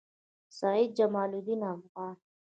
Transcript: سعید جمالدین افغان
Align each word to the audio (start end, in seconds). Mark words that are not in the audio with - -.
سعید 0.59 0.91
جمالدین 0.97 1.61
افغان 1.73 2.17